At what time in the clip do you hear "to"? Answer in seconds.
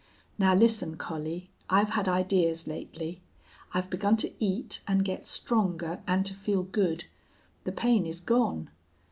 4.17-4.33, 6.25-6.33